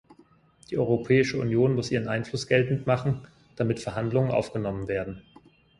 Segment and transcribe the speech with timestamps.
[0.71, 5.21] Die Europäische Union muss ihren Einfluss geltend machen, damit Verhandlungen aufgenommen werden.